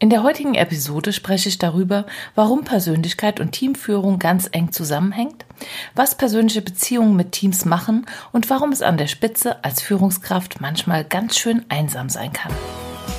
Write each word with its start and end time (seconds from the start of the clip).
In 0.00 0.10
der 0.10 0.24
heutigen 0.24 0.56
Episode 0.56 1.12
spreche 1.12 1.48
ich 1.48 1.58
darüber, 1.58 2.04
warum 2.34 2.64
Persönlichkeit 2.64 3.38
und 3.38 3.52
Teamführung 3.52 4.18
ganz 4.18 4.48
eng 4.50 4.72
zusammenhängt, 4.72 5.46
was 5.94 6.16
persönliche 6.16 6.62
Beziehungen 6.62 7.14
mit 7.14 7.30
Teams 7.30 7.64
machen 7.64 8.04
und 8.32 8.50
warum 8.50 8.72
es 8.72 8.82
an 8.82 8.98
der 8.98 9.06
Spitze 9.06 9.64
als 9.64 9.80
Führungskraft 9.80 10.60
manchmal 10.60 11.04
ganz 11.04 11.38
schön 11.38 11.64
einsam 11.68 12.08
sein 12.08 12.32
kann. 12.32 12.52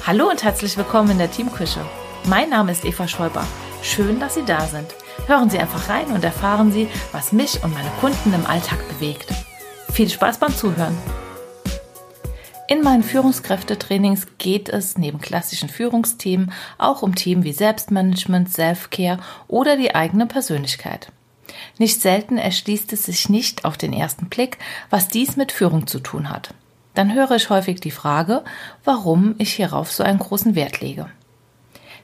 Hallo 0.05 0.29
und 0.29 0.43
herzlich 0.43 0.75
willkommen 0.77 1.11
in 1.11 1.17
der 1.17 1.31
Teamküche. 1.31 1.79
Mein 2.27 2.49
Name 2.49 2.73
ist 2.73 2.83
Eva 2.83 3.07
Schäuber. 3.07 3.47
Schön, 3.81 4.19
dass 4.19 4.35
Sie 4.35 4.43
da 4.45 4.67
sind. 4.67 4.87
Hören 5.27 5.49
Sie 5.49 5.57
einfach 5.57 5.87
rein 5.87 6.07
und 6.07 6.25
erfahren 6.25 6.73
Sie, 6.73 6.89
was 7.13 7.31
mich 7.31 7.63
und 7.63 7.73
meine 7.73 7.89
Kunden 8.01 8.33
im 8.33 8.45
Alltag 8.45 8.79
bewegt. 8.89 9.33
Viel 9.93 10.09
Spaß 10.09 10.39
beim 10.39 10.53
Zuhören. 10.53 10.95
In 12.67 12.81
meinen 12.81 13.03
Führungskräftetrainings 13.03 14.25
geht 14.39 14.69
es 14.69 14.97
neben 14.97 15.21
klassischen 15.21 15.69
Führungsthemen 15.69 16.51
auch 16.79 17.03
um 17.03 17.13
Themen 17.13 17.43
wie 17.43 17.53
Selbstmanagement, 17.53 18.51
Self-Care 18.51 19.19
oder 19.47 19.77
die 19.77 19.93
eigene 19.93 20.25
Persönlichkeit. 20.25 21.11
Nicht 21.77 22.01
selten 22.01 22.39
erschließt 22.39 22.91
es 22.93 23.05
sich 23.05 23.29
nicht 23.29 23.65
auf 23.65 23.77
den 23.77 23.93
ersten 23.93 24.29
Blick, 24.29 24.57
was 24.89 25.09
dies 25.09 25.35
mit 25.35 25.51
Führung 25.51 25.85
zu 25.85 25.99
tun 25.99 26.31
hat. 26.31 26.55
Dann 26.95 27.13
höre 27.13 27.31
ich 27.31 27.51
häufig 27.51 27.81
die 27.81 27.91
Frage, 27.91 28.43
warum 28.83 29.35
ich 29.37 29.53
hierauf 29.53 29.91
so 29.91 30.03
einen 30.03 30.19
großen 30.19 30.55
Wert 30.55 30.81
lege. 30.81 31.07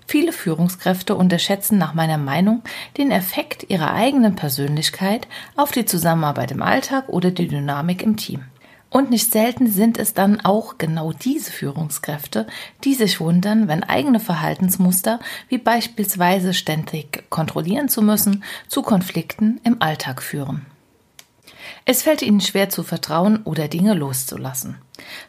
Viele 0.05 0.31
Führungskräfte 0.31 1.15
unterschätzen 1.15 1.79
nach 1.79 1.95
meiner 1.95 2.17
Meinung 2.19 2.61
den 2.97 3.09
Effekt 3.09 3.67
ihrer 3.69 3.93
eigenen 3.93 4.35
Persönlichkeit 4.35 5.27
auf 5.55 5.71
die 5.71 5.85
Zusammenarbeit 5.85 6.51
im 6.51 6.61
Alltag 6.61 7.09
oder 7.09 7.31
die 7.31 7.47
Dynamik 7.47 8.03
im 8.03 8.17
Team. 8.17 8.43
Und 8.91 9.09
nicht 9.09 9.31
selten 9.31 9.71
sind 9.71 9.97
es 9.97 10.13
dann 10.13 10.41
auch 10.41 10.77
genau 10.77 11.13
diese 11.13 11.49
Führungskräfte, 11.49 12.45
die 12.83 12.93
sich 12.93 13.21
wundern, 13.21 13.69
wenn 13.69 13.83
eigene 13.83 14.19
Verhaltensmuster, 14.19 15.21
wie 15.47 15.57
beispielsweise 15.57 16.53
ständig 16.53 17.23
kontrollieren 17.29 17.87
zu 17.87 18.01
müssen, 18.01 18.43
zu 18.67 18.81
Konflikten 18.81 19.61
im 19.63 19.81
Alltag 19.81 20.21
führen. 20.21 20.65
Es 21.85 22.03
fällt 22.03 22.21
ihnen 22.21 22.41
schwer 22.41 22.69
zu 22.69 22.83
vertrauen 22.83 23.43
oder 23.43 23.69
Dinge 23.69 23.93
loszulassen. 23.93 24.75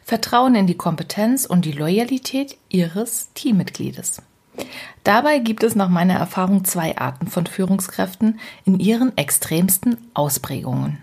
Vertrauen 0.03 0.55
in 0.55 0.67
die 0.67 0.77
Kompetenz 0.77 1.45
und 1.45 1.63
die 1.63 1.71
Loyalität 1.71 2.57
ihres 2.67 3.29
Teammitgliedes. 3.33 4.21
Dabei 5.05 5.39
gibt 5.39 5.63
es 5.63 5.73
nach 5.73 5.89
meiner 5.89 6.15
Erfahrung 6.15 6.65
zwei 6.65 6.97
Arten 6.97 7.27
von 7.27 7.45
Führungskräften 7.45 8.41
in 8.65 8.79
ihren 8.79 9.17
extremsten 9.17 9.97
Ausprägungen. 10.13 11.02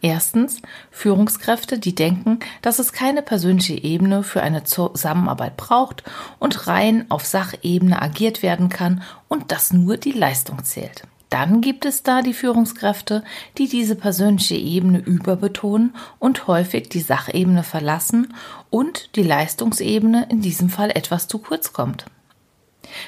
Erstens 0.00 0.62
Führungskräfte, 0.90 1.78
die 1.78 1.94
denken, 1.94 2.38
dass 2.62 2.78
es 2.78 2.92
keine 2.92 3.22
persönliche 3.22 3.82
Ebene 3.82 4.22
für 4.22 4.42
eine 4.42 4.62
Zusammenarbeit 4.64 5.56
braucht 5.56 6.04
und 6.38 6.68
rein 6.68 7.06
auf 7.08 7.24
Sachebene 7.24 8.00
agiert 8.00 8.42
werden 8.42 8.68
kann 8.68 9.02
und 9.26 9.50
dass 9.50 9.72
nur 9.72 9.96
die 9.96 10.12
Leistung 10.12 10.62
zählt. 10.64 11.02
Dann 11.30 11.60
gibt 11.60 11.84
es 11.84 12.02
da 12.02 12.22
die 12.22 12.32
Führungskräfte, 12.32 13.22
die 13.58 13.68
diese 13.68 13.96
persönliche 13.96 14.54
Ebene 14.54 14.98
überbetonen 14.98 15.94
und 16.18 16.46
häufig 16.46 16.88
die 16.88 17.00
Sachebene 17.00 17.64
verlassen 17.64 18.34
und 18.70 19.14
die 19.16 19.24
Leistungsebene 19.24 20.26
in 20.30 20.40
diesem 20.40 20.70
Fall 20.70 20.90
etwas 20.90 21.28
zu 21.28 21.38
kurz 21.38 21.72
kommt. 21.72 22.06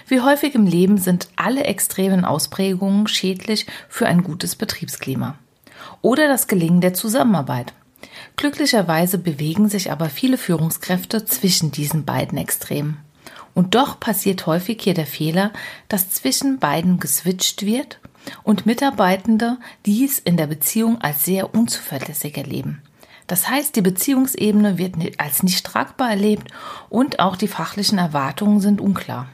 Wie 0.07 0.21
häufig 0.21 0.55
im 0.55 0.67
Leben 0.67 0.99
sind 0.99 1.29
alle 1.37 1.65
extremen 1.65 2.27
Ausprägungen 2.27 3.07
schädlich 3.07 3.67
für 3.89 4.07
ein 4.07 4.23
gutes 4.23 4.55
Betriebsklima 4.55 5.39
oder 6.03 6.29
das 6.29 6.47
Gelingen 6.47 6.81
der 6.81 6.95
Zusammenarbeit. 6.95 7.73
Glücklicherweise 8.37 9.19
bewegen 9.19 9.69
sich 9.69 9.93
aber 9.93 10.09
viele 10.09 10.39
Führungskräfte 10.39 11.25
zwischen 11.25 11.71
diesen 11.71 12.05
beiden 12.05 12.39
Extremen. 12.39 12.99
Und 13.55 13.75
doch 13.75 13.99
passiert 14.01 14.47
häufig 14.47 14.81
hier 14.81 14.95
der 14.95 15.07
Fehler, 15.07 15.53
dass 15.89 16.11
zwischen 16.11 16.59
beiden 16.59 17.01
geswitcht 17.01 17.67
wird 17.67 17.99
und 18.43 18.67
Mitarbeitende 18.67 19.59
dies 19.87 20.19
in 20.19 20.37
der 20.37 20.47
Beziehung 20.47 21.01
als 21.01 21.25
sehr 21.25 21.55
unzuverlässig 21.55 22.37
erleben. 22.37 22.83
Das 23.27 23.49
heißt, 23.49 23.77
die 23.77 23.83
Beziehungsebene 23.83 24.79
wird 24.79 24.97
als 25.19 25.43
nicht 25.43 25.65
tragbar 25.65 26.11
erlebt 26.11 26.51
und 26.89 27.21
auch 27.21 27.37
die 27.37 27.49
fachlichen 27.49 27.99
Erwartungen 27.99 28.61
sind 28.61 28.81
unklar. 28.81 29.29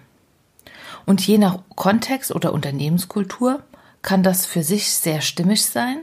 Und 1.07 1.27
je 1.27 1.39
nach 1.39 1.61
Kontext 1.77 2.35
oder 2.35 2.53
Unternehmenskultur 2.53 3.63
kann 4.03 4.23
das 4.23 4.45
für 4.45 4.63
sich 4.63 4.91
sehr 4.91 5.21
stimmig 5.21 5.65
sein 5.65 5.99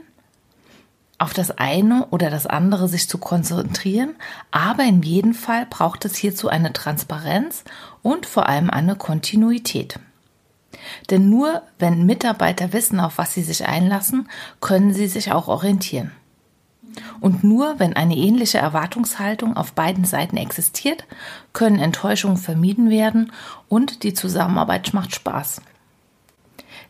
auf 1.18 1.32
das 1.32 1.52
eine 1.52 2.06
oder 2.06 2.30
das 2.30 2.46
andere 2.46 2.88
sich 2.88 3.08
zu 3.08 3.18
konzentrieren, 3.18 4.16
aber 4.50 4.84
in 4.84 5.02
jedem 5.02 5.34
Fall 5.34 5.66
braucht 5.66 6.04
es 6.04 6.16
hierzu 6.16 6.48
eine 6.48 6.72
Transparenz 6.72 7.64
und 8.02 8.26
vor 8.26 8.48
allem 8.48 8.70
eine 8.70 8.96
Kontinuität. 8.96 9.98
Denn 11.10 11.30
nur 11.30 11.62
wenn 11.78 12.04
Mitarbeiter 12.04 12.72
wissen, 12.72 13.00
auf 13.00 13.18
was 13.18 13.32
sie 13.32 13.42
sich 13.42 13.66
einlassen, 13.66 14.28
können 14.60 14.92
sie 14.92 15.06
sich 15.06 15.32
auch 15.32 15.48
orientieren. 15.48 16.12
Und 17.20 17.42
nur 17.42 17.78
wenn 17.78 17.94
eine 17.96 18.16
ähnliche 18.16 18.58
Erwartungshaltung 18.58 19.56
auf 19.56 19.72
beiden 19.72 20.04
Seiten 20.04 20.36
existiert, 20.36 21.06
können 21.52 21.78
Enttäuschungen 21.78 22.36
vermieden 22.36 22.90
werden 22.90 23.32
und 23.68 24.02
die 24.02 24.14
Zusammenarbeit 24.14 24.92
macht 24.94 25.14
Spaß. 25.14 25.60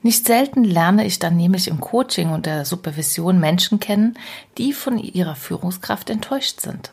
Nicht 0.05 0.27
selten 0.27 0.65
lerne 0.65 1.07
ich 1.07 1.19
dann 1.19 1.35
nämlich 1.35 1.67
im 1.67 1.81
Coaching 1.81 2.29
und 2.29 2.45
der 2.45 2.67
Supervision 2.67 3.41
Menschen 3.41 3.81
kennen, 3.81 4.19
die 4.59 4.75
von 4.75 4.99
ihrer 4.99 5.35
Führungskraft 5.35 6.11
enttäuscht 6.11 6.61
sind. 6.61 6.91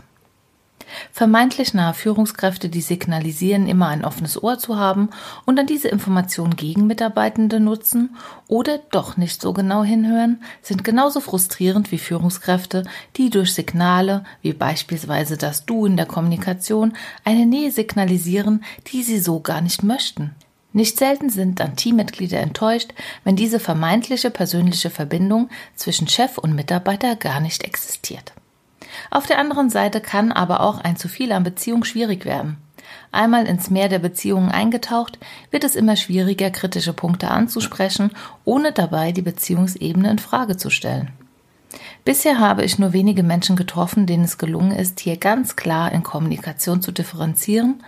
Vermeintlich 1.12 1.74
nahe 1.74 1.94
Führungskräfte, 1.94 2.70
die 2.70 2.80
signalisieren, 2.80 3.68
immer 3.68 3.90
ein 3.90 4.06
offenes 4.06 4.42
Ohr 4.42 4.60
zu 4.60 4.78
haben 4.78 5.10
und 5.46 5.58
dann 5.58 5.68
diese 5.68 5.90
Informationen 5.90 6.56
gegen 6.56 6.88
Mitarbeitende 6.88 7.60
nutzen 7.60 8.16
oder 8.48 8.78
doch 8.78 9.18
nicht 9.18 9.42
so 9.42 9.52
genau 9.52 9.84
hinhören, 9.84 10.42
sind 10.62 10.86
genauso 10.86 11.20
frustrierend 11.20 11.92
wie 11.92 11.98
Führungskräfte, 11.98 12.86
die 13.18 13.30
durch 13.30 13.54
Signale, 13.54 14.24
wie 14.42 14.54
beispielsweise 14.54 15.36
das 15.36 15.66
Du 15.66 15.86
in 15.86 15.98
der 15.98 16.06
Kommunikation, 16.06 16.94
eine 17.26 17.46
Nähe 17.46 17.72
signalisieren, 17.72 18.64
die 18.88 19.04
sie 19.04 19.20
so 19.20 19.42
gar 19.42 19.60
nicht 19.60 19.84
möchten. 19.84 20.34
Nicht 20.74 20.98
selten 20.98 21.30
sind 21.30 21.60
dann 21.60 21.76
Teammitglieder 21.76 22.40
enttäuscht, 22.40 22.94
wenn 23.24 23.36
diese 23.36 23.60
vermeintliche 23.60 24.32
persönliche 24.32 24.90
Verbindung 24.90 25.50
zwischen 25.76 26.08
Chef 26.08 26.38
und 26.38 26.56
Mitarbeiter 26.56 27.16
gar 27.16 27.42
nicht 27.42 27.64
existiert. 27.64 28.32
Auf 29.10 29.26
der 29.26 29.38
anderen 29.38 29.70
Seite 29.70 30.02
kann 30.02 30.32
aber 30.32 30.62
auch 30.62 30.80
ein 30.80 30.96
zu 30.96 31.08
viel 31.08 31.32
an 31.32 31.44
Beziehung 31.44 31.84
schwierig 31.84 32.26
werden. 32.26 32.58
Einmal 33.12 33.46
ins 33.46 33.70
Meer 33.70 33.90
der 33.90 34.00
Beziehungen 34.00 34.52
eingetaucht, 34.52 35.20
wird 35.50 35.64
es 35.64 35.76
immer 35.76 35.98
schwieriger, 35.98 36.50
kritische 36.50 36.94
Punkte 36.94 37.30
anzusprechen, 37.30 38.12
ohne 38.46 38.72
dabei 38.72 39.12
die 39.12 39.22
Beziehungsebene 39.22 40.10
in 40.12 40.20
Frage 40.20 40.58
zu 40.58 40.70
stellen. 40.70 41.12
Bisher 42.04 42.40
habe 42.40 42.64
ich 42.64 42.80
nur 42.80 42.94
wenige 42.94 43.24
Menschen 43.24 43.56
getroffen, 43.56 44.06
denen 44.06 44.24
es 44.24 44.38
gelungen 44.38 44.72
ist, 44.72 45.00
hier 45.00 45.18
ganz 45.18 45.56
klar 45.56 45.92
in 45.92 46.04
Kommunikation 46.04 46.82
zu 46.82 46.92
differenzieren 46.92 47.84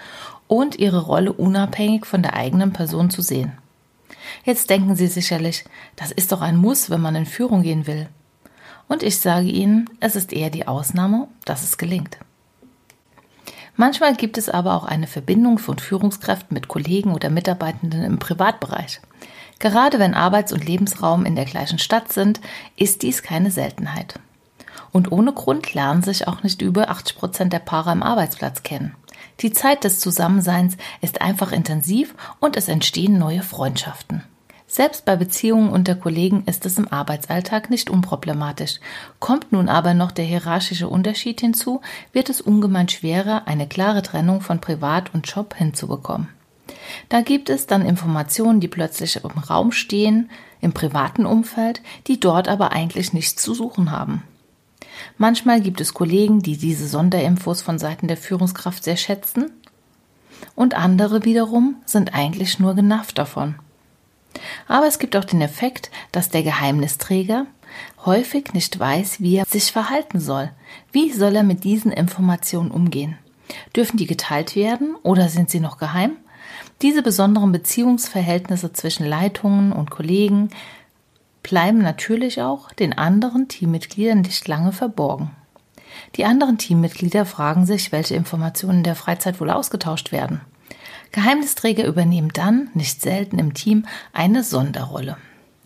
und 0.53 0.77
ihre 0.77 1.01
Rolle 1.01 1.33
unabhängig 1.33 2.05
von 2.05 2.21
der 2.21 2.35
eigenen 2.35 2.73
Person 2.73 3.09
zu 3.09 3.23
sehen. 3.23 3.53
Jetzt 4.45 4.69
denken 4.69 4.95
Sie 4.95 5.07
sicherlich, 5.07 5.65
das 5.95 6.11
ist 6.11 6.31
doch 6.31 6.41
ein 6.41 6.57
Muss, 6.57 6.91
wenn 6.91 7.01
man 7.01 7.15
in 7.15 7.25
Führung 7.25 7.63
gehen 7.63 7.87
will. 7.87 8.07
Und 8.87 9.01
ich 9.01 9.19
sage 9.19 9.47
Ihnen, 9.47 9.89
es 9.99 10.15
ist 10.15 10.31
eher 10.31 10.51
die 10.51 10.67
Ausnahme, 10.67 11.27
dass 11.45 11.63
es 11.63 11.79
gelingt. 11.79 12.19
Manchmal 13.77 14.15
gibt 14.15 14.37
es 14.37 14.47
aber 14.47 14.75
auch 14.75 14.83
eine 14.83 15.07
Verbindung 15.07 15.57
von 15.57 15.79
Führungskräften 15.79 16.53
mit 16.53 16.67
Kollegen 16.67 17.15
oder 17.15 17.31
Mitarbeitenden 17.31 18.03
im 18.03 18.19
Privatbereich. 18.19 19.01
Gerade 19.57 19.97
wenn 19.97 20.13
Arbeits- 20.13 20.53
und 20.53 20.63
Lebensraum 20.63 21.25
in 21.25 21.35
der 21.35 21.45
gleichen 21.45 21.79
Stadt 21.79 22.13
sind, 22.13 22.39
ist 22.75 23.01
dies 23.01 23.23
keine 23.23 23.49
Seltenheit. 23.49 24.19
Und 24.91 25.11
ohne 25.11 25.33
Grund 25.33 25.73
lernen 25.73 26.03
sich 26.03 26.27
auch 26.27 26.43
nicht 26.43 26.61
über 26.61 26.91
80 26.91 27.15
Prozent 27.15 27.53
der 27.53 27.59
Paare 27.59 27.89
am 27.89 28.03
Arbeitsplatz 28.03 28.61
kennen. 28.61 28.93
Die 29.43 29.51
Zeit 29.51 29.83
des 29.83 29.99
Zusammenseins 29.99 30.77
ist 31.01 31.21
einfach 31.21 31.51
intensiv 31.51 32.15
und 32.39 32.55
es 32.55 32.69
entstehen 32.69 33.17
neue 33.19 33.43
Freundschaften. 33.43 34.23
Selbst 34.67 35.03
bei 35.03 35.17
Beziehungen 35.17 35.69
unter 35.69 35.95
Kollegen 35.95 36.45
ist 36.45 36.65
es 36.65 36.77
im 36.77 36.87
Arbeitsalltag 36.87 37.69
nicht 37.69 37.89
unproblematisch. 37.89 38.79
Kommt 39.19 39.51
nun 39.51 39.67
aber 39.67 39.93
noch 39.93 40.11
der 40.11 40.23
hierarchische 40.23 40.87
Unterschied 40.87 41.41
hinzu, 41.41 41.81
wird 42.13 42.29
es 42.29 42.39
ungemein 42.39 42.87
schwerer, 42.87 43.43
eine 43.45 43.67
klare 43.67 44.01
Trennung 44.01 44.39
von 44.39 44.61
Privat 44.61 45.13
und 45.13 45.27
Job 45.27 45.53
hinzubekommen. 45.55 46.29
Da 47.09 47.21
gibt 47.21 47.49
es 47.49 47.67
dann 47.67 47.85
Informationen, 47.85 48.61
die 48.61 48.69
plötzlich 48.69 49.19
im 49.21 49.29
Raum 49.29 49.73
stehen, 49.73 50.31
im 50.61 50.71
privaten 50.71 51.25
Umfeld, 51.25 51.81
die 52.07 52.19
dort 52.19 52.47
aber 52.47 52.71
eigentlich 52.71 53.11
nichts 53.11 53.43
zu 53.43 53.53
suchen 53.53 53.91
haben. 53.91 54.23
Manchmal 55.17 55.61
gibt 55.61 55.81
es 55.81 55.93
Kollegen, 55.93 56.41
die 56.41 56.57
diese 56.57 56.87
Sonderinfos 56.87 57.61
von 57.61 57.79
Seiten 57.79 58.07
der 58.07 58.17
Führungskraft 58.17 58.83
sehr 58.83 58.97
schätzen 58.97 59.51
und 60.55 60.75
andere 60.75 61.25
wiederum 61.25 61.75
sind 61.85 62.13
eigentlich 62.13 62.59
nur 62.59 62.75
genervt 62.75 63.17
davon. 63.17 63.55
Aber 64.67 64.87
es 64.87 64.99
gibt 64.99 65.15
auch 65.15 65.25
den 65.25 65.41
Effekt, 65.41 65.91
dass 66.11 66.29
der 66.29 66.43
Geheimnisträger 66.43 67.45
häufig 68.05 68.53
nicht 68.53 68.79
weiß, 68.79 69.21
wie 69.21 69.37
er 69.37 69.45
sich 69.45 69.71
verhalten 69.71 70.19
soll. 70.19 70.51
Wie 70.91 71.11
soll 71.11 71.35
er 71.35 71.43
mit 71.43 71.63
diesen 71.63 71.91
Informationen 71.91 72.71
umgehen? 72.71 73.17
Dürfen 73.75 73.97
die 73.97 74.07
geteilt 74.07 74.55
werden 74.55 74.95
oder 75.03 75.29
sind 75.29 75.49
sie 75.49 75.59
noch 75.59 75.77
geheim? 75.77 76.17
Diese 76.81 77.03
besonderen 77.03 77.51
Beziehungsverhältnisse 77.51 78.73
zwischen 78.73 79.05
Leitungen 79.05 79.71
und 79.71 79.91
Kollegen 79.91 80.49
bleiben 81.43 81.79
natürlich 81.79 82.41
auch 82.41 82.71
den 82.71 82.97
anderen 82.97 83.47
Teammitgliedern 83.47 84.21
nicht 84.21 84.47
lange 84.47 84.71
verborgen. 84.71 85.31
Die 86.15 86.25
anderen 86.25 86.57
Teammitglieder 86.57 87.25
fragen 87.25 87.65
sich, 87.65 87.91
welche 87.91 88.15
Informationen 88.15 88.79
in 88.79 88.83
der 88.83 88.95
Freizeit 88.95 89.39
wohl 89.39 89.49
ausgetauscht 89.49 90.11
werden. 90.11 90.41
Geheimnisträger 91.11 91.85
übernehmen 91.85 92.31
dann, 92.33 92.69
nicht 92.73 93.01
selten 93.01 93.37
im 93.37 93.53
Team, 93.53 93.85
eine 94.13 94.43
Sonderrolle. 94.43 95.17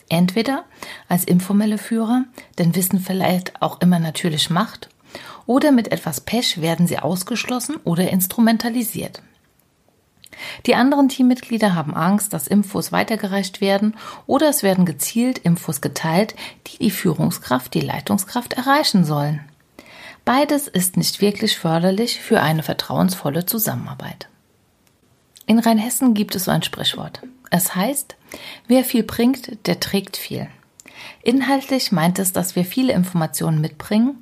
Entweder 0.09 0.65
als 1.07 1.23
informelle 1.23 1.77
Führer, 1.77 2.25
denn 2.57 2.75
Wissen 2.75 2.99
vielleicht 2.99 3.61
auch 3.61 3.79
immer 3.81 3.99
natürlich 3.99 4.49
Macht, 4.49 4.89
oder 5.45 5.71
mit 5.71 5.91
etwas 5.91 6.21
Pech 6.21 6.61
werden 6.61 6.87
sie 6.87 6.99
ausgeschlossen 6.99 7.77
oder 7.83 8.09
instrumentalisiert. 8.09 9.21
Die 10.65 10.75
anderen 10.75 11.09
Teammitglieder 11.09 11.75
haben 11.75 11.95
Angst, 11.95 12.33
dass 12.33 12.47
Infos 12.47 12.91
weitergereicht 12.91 13.61
werden 13.61 13.95
oder 14.25 14.49
es 14.49 14.63
werden 14.63 14.85
gezielt 14.85 15.37
Infos 15.37 15.81
geteilt, 15.81 16.35
die 16.67 16.77
die 16.77 16.91
Führungskraft, 16.91 17.73
die 17.73 17.81
Leitungskraft 17.81 18.53
erreichen 18.53 19.03
sollen. 19.03 19.41
Beides 20.25 20.67
ist 20.67 20.97
nicht 20.97 21.21
wirklich 21.21 21.57
förderlich 21.57 22.19
für 22.19 22.41
eine 22.41 22.63
vertrauensvolle 22.63 23.45
Zusammenarbeit. 23.45 24.27
In 25.45 25.59
Rheinhessen 25.59 26.13
gibt 26.13 26.35
es 26.35 26.43
so 26.43 26.51
ein 26.51 26.63
Sprichwort. 26.63 27.21
Es 27.49 27.75
heißt, 27.75 28.17
wer 28.67 28.83
viel 28.83 29.03
bringt, 29.03 29.65
der 29.67 29.79
trägt 29.79 30.17
viel. 30.17 30.47
Inhaltlich 31.23 31.91
meint 31.91 32.19
es, 32.19 32.33
dass 32.33 32.55
wir 32.57 32.65
viele 32.65 32.91
Informationen 32.91 33.61
mitbringen 33.61 34.17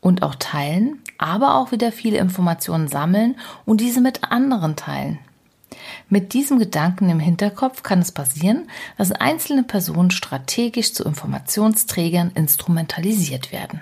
und 0.00 0.22
auch 0.22 0.34
teilen, 0.34 1.00
aber 1.24 1.54
auch 1.56 1.72
wieder 1.72 1.90
viele 1.90 2.18
Informationen 2.18 2.86
sammeln 2.86 3.36
und 3.64 3.80
diese 3.80 4.02
mit 4.02 4.30
anderen 4.30 4.76
teilen. 4.76 5.18
Mit 6.10 6.34
diesem 6.34 6.58
Gedanken 6.58 7.08
im 7.08 7.18
Hinterkopf 7.18 7.82
kann 7.82 8.00
es 8.00 8.12
passieren, 8.12 8.68
dass 8.98 9.10
einzelne 9.10 9.62
Personen 9.62 10.10
strategisch 10.10 10.92
zu 10.92 11.02
Informationsträgern 11.02 12.30
instrumentalisiert 12.34 13.52
werden. 13.52 13.80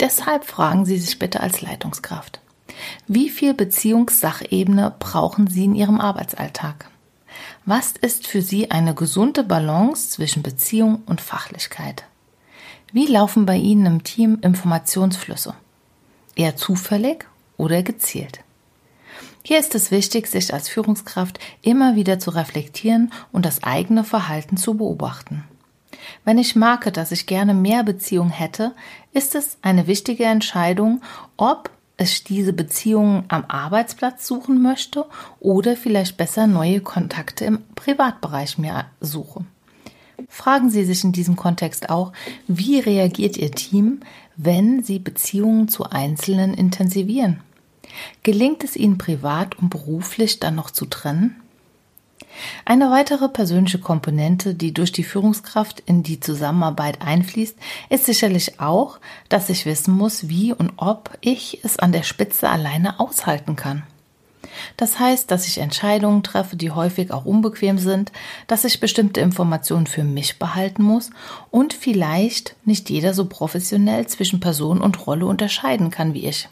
Deshalb 0.00 0.44
fragen 0.44 0.84
Sie 0.84 0.98
sich 0.98 1.20
bitte 1.20 1.40
als 1.40 1.62
Leitungskraft, 1.62 2.40
wie 3.06 3.30
viel 3.30 3.54
Beziehungssachebene 3.54 4.94
brauchen 4.98 5.46
Sie 5.46 5.64
in 5.64 5.76
Ihrem 5.76 6.00
Arbeitsalltag? 6.00 6.90
Was 7.64 7.92
ist 7.92 8.26
für 8.26 8.42
Sie 8.42 8.72
eine 8.72 8.94
gesunde 8.94 9.44
Balance 9.44 10.10
zwischen 10.10 10.42
Beziehung 10.42 11.02
und 11.06 11.20
Fachlichkeit? 11.20 12.04
Wie 12.92 13.06
laufen 13.06 13.46
bei 13.46 13.56
Ihnen 13.56 13.86
im 13.86 14.02
Team 14.02 14.38
Informationsflüsse? 14.42 15.54
Eher 16.38 16.54
zufällig 16.54 17.26
oder 17.56 17.82
gezielt? 17.82 18.40
Hier 19.42 19.58
ist 19.58 19.74
es 19.74 19.90
wichtig, 19.90 20.28
sich 20.28 20.54
als 20.54 20.68
Führungskraft 20.68 21.40
immer 21.62 21.96
wieder 21.96 22.20
zu 22.20 22.30
reflektieren 22.30 23.12
und 23.32 23.44
das 23.44 23.64
eigene 23.64 24.04
Verhalten 24.04 24.56
zu 24.56 24.74
beobachten. 24.74 25.42
Wenn 26.24 26.38
ich 26.38 26.54
merke, 26.54 26.92
dass 26.92 27.10
ich 27.10 27.26
gerne 27.26 27.54
mehr 27.54 27.82
Beziehung 27.82 28.30
hätte, 28.30 28.72
ist 29.12 29.34
es 29.34 29.58
eine 29.62 29.88
wichtige 29.88 30.24
Entscheidung, 30.24 31.02
ob 31.36 31.70
ich 31.98 32.22
diese 32.22 32.52
Beziehungen 32.52 33.24
am 33.26 33.44
Arbeitsplatz 33.48 34.24
suchen 34.24 34.62
möchte 34.62 35.06
oder 35.40 35.76
vielleicht 35.76 36.16
besser 36.16 36.46
neue 36.46 36.80
Kontakte 36.80 37.46
im 37.46 37.64
Privatbereich 37.74 38.58
mir 38.58 38.84
suche. 39.00 39.44
Fragen 40.28 40.70
Sie 40.70 40.84
sich 40.84 41.02
in 41.02 41.12
diesem 41.12 41.36
Kontext 41.36 41.90
auch, 41.90 42.12
wie 42.46 42.78
reagiert 42.78 43.36
Ihr 43.36 43.50
Team, 43.50 44.00
wenn 44.38 44.82
Sie 44.82 45.00
Beziehungen 45.00 45.68
zu 45.68 45.84
Einzelnen 45.84 46.54
intensivieren? 46.54 47.40
Gelingt 48.22 48.64
es 48.64 48.76
Ihnen 48.76 48.96
privat 48.96 49.58
und 49.58 49.68
beruflich 49.68 50.40
dann 50.40 50.54
noch 50.54 50.70
zu 50.70 50.86
trennen? 50.86 51.36
Eine 52.64 52.90
weitere 52.90 53.28
persönliche 53.28 53.80
Komponente, 53.80 54.54
die 54.54 54.72
durch 54.72 54.92
die 54.92 55.02
Führungskraft 55.02 55.80
in 55.86 56.04
die 56.04 56.20
Zusammenarbeit 56.20 57.02
einfließt, 57.02 57.56
ist 57.88 58.04
sicherlich 58.04 58.60
auch, 58.60 59.00
dass 59.28 59.48
ich 59.48 59.66
wissen 59.66 59.94
muss, 59.94 60.28
wie 60.28 60.52
und 60.52 60.72
ob 60.76 61.18
ich 61.20 61.64
es 61.64 61.78
an 61.78 61.90
der 61.90 62.04
Spitze 62.04 62.48
alleine 62.48 63.00
aushalten 63.00 63.56
kann. 63.56 63.82
Das 64.76 64.98
heißt, 64.98 65.30
dass 65.30 65.46
ich 65.46 65.58
Entscheidungen 65.58 66.22
treffe, 66.22 66.56
die 66.56 66.70
häufig 66.70 67.12
auch 67.12 67.24
unbequem 67.24 67.78
sind, 67.78 68.12
dass 68.46 68.64
ich 68.64 68.80
bestimmte 68.80 69.20
Informationen 69.20 69.86
für 69.86 70.04
mich 70.04 70.38
behalten 70.38 70.82
muss 70.82 71.10
und 71.50 71.74
vielleicht 71.74 72.56
nicht 72.64 72.90
jeder 72.90 73.14
so 73.14 73.26
professionell 73.26 74.06
zwischen 74.06 74.40
Person 74.40 74.80
und 74.80 75.06
Rolle 75.06 75.26
unterscheiden 75.26 75.90
kann 75.90 76.14
wie 76.14 76.26
ich. 76.26 76.48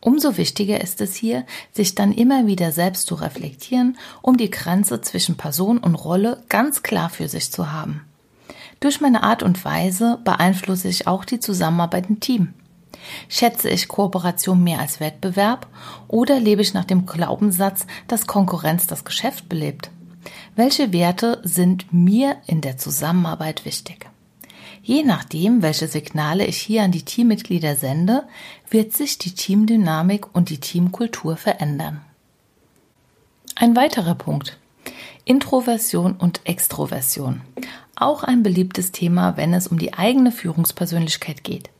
Umso 0.00 0.36
wichtiger 0.36 0.80
ist 0.80 1.00
es 1.00 1.14
hier, 1.14 1.46
sich 1.70 1.94
dann 1.94 2.12
immer 2.12 2.48
wieder 2.48 2.72
selbst 2.72 3.06
zu 3.06 3.14
reflektieren, 3.14 3.96
um 4.20 4.36
die 4.36 4.50
Grenze 4.50 5.00
zwischen 5.00 5.36
Person 5.36 5.78
und 5.78 5.94
Rolle 5.94 6.42
ganz 6.48 6.82
klar 6.82 7.08
für 7.08 7.28
sich 7.28 7.52
zu 7.52 7.70
haben. 7.70 8.04
Durch 8.80 9.00
meine 9.00 9.22
Art 9.22 9.44
und 9.44 9.64
Weise 9.64 10.18
beeinflusse 10.24 10.88
ich 10.88 11.06
auch 11.06 11.24
die 11.24 11.38
Zusammenarbeit 11.38 12.08
im 12.08 12.18
Team. 12.18 12.52
Schätze 13.28 13.68
ich 13.68 13.88
Kooperation 13.88 14.62
mehr 14.62 14.80
als 14.80 15.00
Wettbewerb 15.00 15.66
oder 16.08 16.38
lebe 16.38 16.62
ich 16.62 16.74
nach 16.74 16.84
dem 16.84 17.06
Glaubenssatz, 17.06 17.86
dass 18.08 18.26
Konkurrenz 18.26 18.86
das 18.86 19.04
Geschäft 19.04 19.48
belebt? 19.48 19.90
Welche 20.54 20.92
Werte 20.92 21.40
sind 21.42 21.92
mir 21.92 22.36
in 22.46 22.60
der 22.60 22.76
Zusammenarbeit 22.78 23.64
wichtig? 23.64 24.08
Je 24.82 25.04
nachdem, 25.04 25.62
welche 25.62 25.86
Signale 25.86 26.44
ich 26.44 26.58
hier 26.58 26.82
an 26.82 26.90
die 26.90 27.04
Teammitglieder 27.04 27.76
sende, 27.76 28.24
wird 28.68 28.92
sich 28.92 29.16
die 29.16 29.32
Teamdynamik 29.32 30.34
und 30.34 30.50
die 30.50 30.58
Teamkultur 30.58 31.36
verändern. 31.36 32.00
Ein 33.54 33.76
weiterer 33.76 34.16
Punkt. 34.16 34.58
Introversion 35.24 36.14
und 36.14 36.40
Extroversion. 36.44 37.42
Auch 37.94 38.24
ein 38.24 38.42
beliebtes 38.42 38.90
Thema, 38.90 39.36
wenn 39.36 39.54
es 39.54 39.68
um 39.68 39.78
die 39.78 39.94
eigene 39.94 40.32
Führungspersönlichkeit 40.32 41.44
geht. 41.44 41.70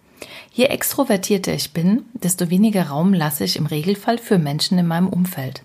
Je 0.53 0.67
extrovertierter 0.67 1.55
ich 1.55 1.73
bin, 1.73 2.05
desto 2.15 2.51
weniger 2.51 2.89
Raum 2.89 3.15
lasse 3.15 3.45
ich 3.45 3.57
im 3.57 3.67
Regelfall 3.67 4.19
für 4.19 4.39
Menschen 4.39 4.79
in 4.79 4.87
meinem 4.87 5.09
Umfeld. 5.09 5.63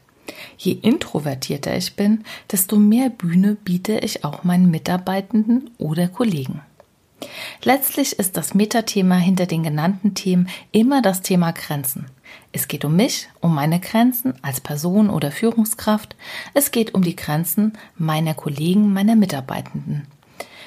Je 0.58 0.74
introvertierter 0.74 1.76
ich 1.76 1.96
bin, 1.96 2.24
desto 2.52 2.78
mehr 2.78 3.10
Bühne 3.10 3.56
biete 3.56 4.00
ich 4.00 4.24
auch 4.24 4.44
meinen 4.44 4.70
Mitarbeitenden 4.70 5.70
oder 5.78 6.08
Kollegen. 6.08 6.62
Letztlich 7.64 8.20
ist 8.20 8.38
das 8.38 8.54
Metathema 8.54 9.16
hinter 9.16 9.48
den 9.48 9.64
genannten 9.64 10.14
Themen 10.14 10.50
immer 10.72 11.02
das 11.02 11.22
Thema 11.22 11.52
Grenzen. 11.52 12.06
Es 12.52 12.68
geht 12.68 12.86
um 12.86 12.96
mich, 12.96 13.30
um 13.42 13.56
meine 13.56 13.80
Grenzen 13.80 14.34
als 14.44 14.62
Person 14.62 15.10
oder 15.10 15.32
Führungskraft. 15.32 16.16
Es 16.54 16.72
geht 16.72 16.94
um 16.94 17.02
die 17.02 17.16
Grenzen 17.16 17.74
meiner 17.98 18.34
Kollegen, 18.34 18.94
meiner 18.94 19.16
Mitarbeitenden. 19.16 20.08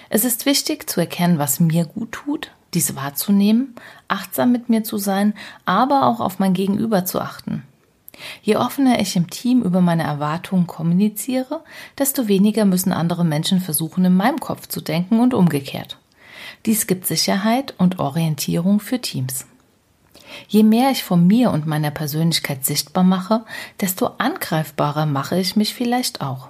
Es 0.08 0.24
ist 0.24 0.44
wichtig 0.44 0.90
zu 0.90 1.00
erkennen, 1.00 1.38
was 1.38 1.60
mir 1.60 1.84
gut 1.84 2.12
tut, 2.12 2.50
dies 2.74 2.94
wahrzunehmen, 2.96 3.74
achtsam 4.08 4.52
mit 4.52 4.68
mir 4.68 4.84
zu 4.84 4.96
sein, 4.98 5.34
aber 5.64 6.06
auch 6.06 6.20
auf 6.20 6.38
mein 6.38 6.54
Gegenüber 6.54 7.04
zu 7.04 7.20
achten. 7.20 7.64
Je 8.42 8.56
offener 8.56 9.00
ich 9.00 9.16
im 9.16 9.30
Team 9.30 9.62
über 9.62 9.80
meine 9.80 10.02
Erwartungen 10.02 10.66
kommuniziere, 10.66 11.62
desto 11.98 12.28
weniger 12.28 12.64
müssen 12.64 12.92
andere 12.92 13.24
Menschen 13.24 13.60
versuchen, 13.60 14.04
in 14.04 14.14
meinem 14.14 14.40
Kopf 14.40 14.66
zu 14.66 14.80
denken 14.80 15.20
und 15.20 15.34
umgekehrt. 15.34 15.98
Dies 16.66 16.86
gibt 16.86 17.06
Sicherheit 17.06 17.74
und 17.78 17.98
Orientierung 17.98 18.80
für 18.80 19.00
Teams. 19.00 19.46
Je 20.48 20.62
mehr 20.62 20.90
ich 20.90 21.02
von 21.02 21.26
mir 21.26 21.50
und 21.50 21.66
meiner 21.66 21.90
Persönlichkeit 21.90 22.64
sichtbar 22.64 23.04
mache, 23.04 23.44
desto 23.80 24.10
angreifbarer 24.18 25.06
mache 25.06 25.38
ich 25.38 25.56
mich 25.56 25.74
vielleicht 25.74 26.20
auch. 26.20 26.48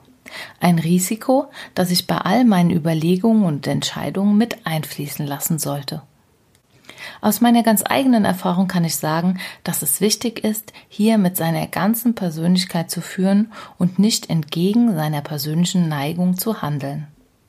Ein 0.60 0.78
Risiko, 0.78 1.50
das 1.74 1.90
ich 1.90 2.06
bei 2.06 2.18
all 2.18 2.44
meinen 2.44 2.70
Überlegungen 2.70 3.44
und 3.44 3.66
Entscheidungen 3.66 4.36
mit 4.36 4.66
einfließen 4.66 5.26
lassen 5.26 5.58
sollte. 5.58 6.02
Aus 7.20 7.40
meiner 7.40 7.62
ganz 7.62 7.82
eigenen 7.86 8.24
Erfahrung 8.24 8.68
kann 8.68 8.84
ich 8.84 8.96
sagen, 8.96 9.38
dass 9.64 9.82
es 9.82 10.00
wichtig 10.00 10.44
ist, 10.44 10.72
hier 10.88 11.18
mit 11.18 11.36
seiner 11.36 11.66
ganzen 11.66 12.14
Persönlichkeit 12.14 12.90
zu 12.90 13.00
führen 13.00 13.52
und 13.78 13.98
nicht 13.98 14.30
entgegen 14.30 14.94
seiner 14.94 15.20
persönlichen 15.20 15.88
Neigung 15.88 16.36
zu 16.36 16.62
handeln. 16.62 17.06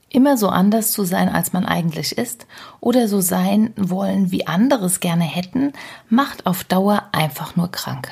Immer 0.10 0.36
so 0.36 0.50
anders 0.50 0.92
zu 0.92 1.06
sein, 1.06 1.30
als 1.30 1.54
man 1.54 1.66
eigentlich 1.66 2.18
ist, 2.18 2.46
oder 2.82 3.08
so 3.08 3.22
sein 3.22 3.74
wollen, 3.78 4.32
wie 4.32 4.46
andere 4.46 4.86
es 4.86 5.00
gerne 5.00 5.24
hätten, 5.24 5.72
macht 6.10 6.46
auf 6.46 6.66
Dauer 6.66 7.06
einfach 7.14 7.56
nur 7.56 7.72
krank. 7.72 8.10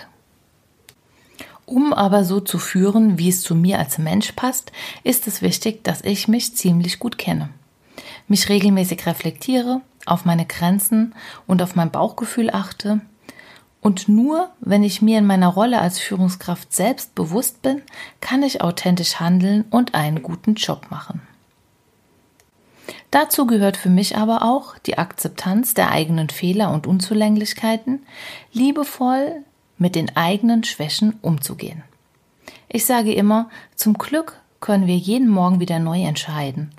Um 1.65 1.93
aber 1.93 2.23
so 2.23 2.39
zu 2.39 2.57
führen, 2.57 3.19
wie 3.19 3.29
es 3.29 3.41
zu 3.41 3.53
mir 3.53 3.77
als 3.79 3.97
Mensch 3.97 4.31
passt, 4.31 4.71
ist 5.03 5.27
es 5.27 5.41
wichtig, 5.41 5.83
dass 5.83 6.01
ich 6.01 6.27
mich 6.27 6.55
ziemlich 6.55 6.99
gut 6.99 7.17
kenne. 7.17 7.49
Mich 8.27 8.47
regelmäßig 8.49 9.05
reflektiere, 9.05 9.81
auf 10.09 10.25
meine 10.25 10.45
Grenzen 10.45 11.13
und 11.47 11.61
auf 11.61 11.75
mein 11.75 11.91
Bauchgefühl 11.91 12.49
achte. 12.49 13.01
Und 13.81 14.09
nur 14.09 14.49
wenn 14.59 14.83
ich 14.83 15.01
mir 15.01 15.17
in 15.19 15.25
meiner 15.25 15.47
Rolle 15.47 15.79
als 15.79 15.99
Führungskraft 15.99 16.73
selbst 16.73 17.15
bewusst 17.15 17.61
bin, 17.61 17.81
kann 18.19 18.43
ich 18.43 18.61
authentisch 18.61 19.19
handeln 19.19 19.65
und 19.69 19.95
einen 19.95 20.21
guten 20.21 20.55
Job 20.55 20.87
machen. 20.89 21.21
Dazu 23.11 23.47
gehört 23.47 23.77
für 23.77 23.89
mich 23.89 24.17
aber 24.17 24.43
auch 24.43 24.77
die 24.77 24.97
Akzeptanz 24.97 25.73
der 25.73 25.91
eigenen 25.91 26.29
Fehler 26.29 26.71
und 26.71 26.85
Unzulänglichkeiten, 26.85 28.05
liebevoll 28.51 29.43
mit 29.77 29.95
den 29.95 30.15
eigenen 30.15 30.63
Schwächen 30.63 31.17
umzugehen. 31.21 31.83
Ich 32.67 32.85
sage 32.85 33.13
immer, 33.13 33.49
zum 33.75 33.93
Glück 33.93 34.39
können 34.59 34.85
wir 34.85 34.97
jeden 34.97 35.29
Morgen 35.29 35.59
wieder 35.59 35.79
neu 35.79 36.03
entscheiden, 36.03 36.71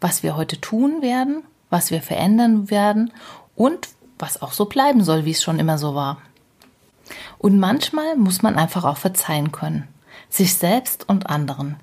was 0.00 0.22
wir 0.22 0.36
heute 0.36 0.60
tun 0.60 1.02
werden, 1.02 1.42
was 1.74 1.90
wir 1.90 2.00
verändern 2.00 2.70
werden 2.70 3.12
und 3.56 3.88
was 4.16 4.40
auch 4.40 4.52
so 4.52 4.66
bleiben 4.66 5.02
soll, 5.02 5.24
wie 5.24 5.32
es 5.32 5.42
schon 5.42 5.58
immer 5.58 5.76
so 5.76 5.96
war. 5.96 6.18
Und 7.36 7.58
manchmal 7.58 8.14
muss 8.14 8.42
man 8.42 8.54
einfach 8.54 8.84
auch 8.84 8.96
verzeihen 8.96 9.50
können, 9.50 9.88
sich 10.30 10.54
selbst 10.54 11.08
und 11.08 11.28
anderen. 11.28 11.74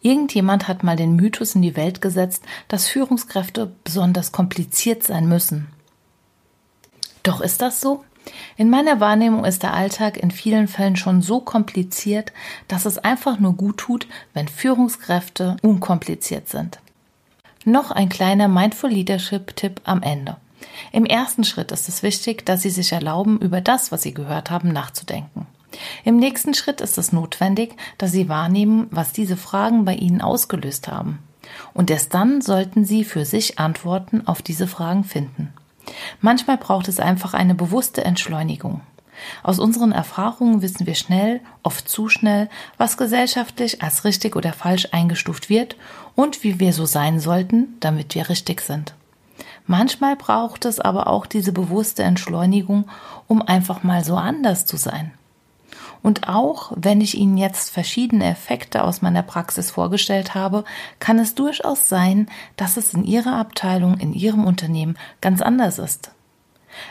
Irgendjemand 0.00 0.68
hat 0.68 0.82
mal 0.82 0.96
den 0.96 1.16
Mythos 1.16 1.54
in 1.54 1.60
die 1.60 1.76
Welt 1.76 2.00
gesetzt, 2.00 2.44
dass 2.68 2.88
Führungskräfte 2.88 3.70
besonders 3.84 4.32
kompliziert 4.32 5.02
sein 5.02 5.28
müssen. 5.28 5.68
Doch 7.22 7.42
ist 7.42 7.60
das 7.60 7.82
so? 7.82 8.04
In 8.56 8.70
meiner 8.70 9.00
Wahrnehmung 9.00 9.44
ist 9.44 9.62
der 9.62 9.74
Alltag 9.74 10.16
in 10.16 10.30
vielen 10.30 10.66
Fällen 10.66 10.96
schon 10.96 11.20
so 11.20 11.40
kompliziert, 11.40 12.32
dass 12.68 12.86
es 12.86 12.96
einfach 12.96 13.38
nur 13.38 13.52
gut 13.52 13.76
tut, 13.76 14.08
wenn 14.32 14.48
Führungskräfte 14.48 15.58
unkompliziert 15.60 16.48
sind. 16.48 16.80
Noch 17.68 17.90
ein 17.90 18.08
kleiner 18.08 18.46
Mindful 18.46 18.90
Leadership-Tipp 18.90 19.80
am 19.82 20.00
Ende. 20.00 20.36
Im 20.92 21.04
ersten 21.04 21.42
Schritt 21.42 21.72
ist 21.72 21.88
es 21.88 22.04
wichtig, 22.04 22.46
dass 22.46 22.62
Sie 22.62 22.70
sich 22.70 22.92
erlauben, 22.92 23.40
über 23.40 23.60
das, 23.60 23.90
was 23.90 24.02
Sie 24.02 24.14
gehört 24.14 24.52
haben, 24.52 24.68
nachzudenken. 24.68 25.48
Im 26.04 26.16
nächsten 26.16 26.54
Schritt 26.54 26.80
ist 26.80 26.96
es 26.96 27.10
notwendig, 27.10 27.74
dass 27.98 28.12
Sie 28.12 28.28
wahrnehmen, 28.28 28.86
was 28.92 29.12
diese 29.12 29.36
Fragen 29.36 29.84
bei 29.84 29.96
Ihnen 29.96 30.20
ausgelöst 30.20 30.86
haben. 30.86 31.18
Und 31.74 31.90
erst 31.90 32.14
dann 32.14 32.40
sollten 32.40 32.84
Sie 32.84 33.02
für 33.02 33.24
sich 33.24 33.58
Antworten 33.58 34.24
auf 34.28 34.42
diese 34.42 34.68
Fragen 34.68 35.02
finden. 35.02 35.52
Manchmal 36.20 36.58
braucht 36.58 36.86
es 36.86 37.00
einfach 37.00 37.34
eine 37.34 37.56
bewusste 37.56 38.04
Entschleunigung. 38.04 38.80
Aus 39.42 39.58
unseren 39.58 39.92
Erfahrungen 39.92 40.62
wissen 40.62 40.86
wir 40.86 40.94
schnell, 40.94 41.40
oft 41.62 41.88
zu 41.88 42.08
schnell, 42.08 42.48
was 42.78 42.96
gesellschaftlich 42.96 43.82
als 43.82 44.04
richtig 44.04 44.36
oder 44.36 44.52
falsch 44.52 44.88
eingestuft 44.92 45.48
wird 45.48 45.76
und 46.14 46.44
wie 46.44 46.60
wir 46.60 46.72
so 46.72 46.86
sein 46.86 47.20
sollten, 47.20 47.76
damit 47.80 48.14
wir 48.14 48.28
richtig 48.28 48.60
sind. 48.60 48.94
Manchmal 49.66 50.16
braucht 50.16 50.64
es 50.64 50.78
aber 50.78 51.08
auch 51.08 51.26
diese 51.26 51.52
bewusste 51.52 52.02
Entschleunigung, 52.04 52.88
um 53.26 53.42
einfach 53.42 53.82
mal 53.82 54.04
so 54.04 54.16
anders 54.16 54.64
zu 54.64 54.76
sein. 54.76 55.12
Und 56.02 56.28
auch 56.28 56.72
wenn 56.76 57.00
ich 57.00 57.16
Ihnen 57.16 57.36
jetzt 57.36 57.70
verschiedene 57.70 58.26
Effekte 58.26 58.84
aus 58.84 59.02
meiner 59.02 59.24
Praxis 59.24 59.72
vorgestellt 59.72 60.36
habe, 60.36 60.64
kann 61.00 61.18
es 61.18 61.34
durchaus 61.34 61.88
sein, 61.88 62.28
dass 62.56 62.76
es 62.76 62.94
in 62.94 63.02
Ihrer 63.02 63.36
Abteilung, 63.36 63.98
in 63.98 64.12
Ihrem 64.12 64.44
Unternehmen 64.44 64.96
ganz 65.20 65.42
anders 65.42 65.80
ist. 65.80 66.12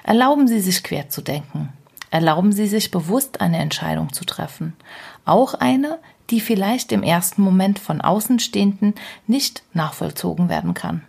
Erlauben 0.03 0.49
Sie 0.49 0.59
sich 0.59 0.83
quer 0.83 1.07
zu 1.07 1.21
denken. 1.21 1.69
Erlauben 2.15 2.53
Sie 2.53 2.67
sich 2.67 2.91
bewusst 2.91 3.41
eine 3.41 3.57
Entscheidung 3.57 4.13
zu 4.13 4.23
treffen. 4.23 4.71
Auch 5.25 5.53
eine, 5.53 5.99
die 6.29 6.39
vielleicht 6.39 6.93
im 6.93 7.03
ersten 7.03 7.41
Moment 7.41 7.77
von 7.77 7.99
Außenstehenden 7.99 8.95
nicht 9.27 9.63
nachvollzogen 9.73 10.47
werden 10.47 10.73
kann. 10.73 11.01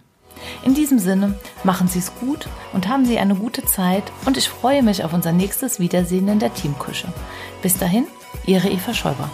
In 0.64 0.74
diesem 0.74 0.98
Sinne, 0.98 1.38
machen 1.62 1.86
Sie 1.86 2.00
es 2.00 2.12
gut 2.16 2.48
und 2.72 2.88
haben 2.88 3.04
Sie 3.06 3.20
eine 3.20 3.36
gute 3.36 3.64
Zeit 3.64 4.02
und 4.24 4.36
ich 4.36 4.48
freue 4.48 4.82
mich 4.82 5.04
auf 5.04 5.12
unser 5.12 5.30
nächstes 5.30 5.78
Wiedersehen 5.78 6.26
in 6.26 6.40
der 6.40 6.52
Teamküche. 6.52 7.06
Bis 7.62 7.78
dahin, 7.78 8.08
Ihre 8.44 8.68
Eva 8.68 8.92
Schäuber. 8.92 9.30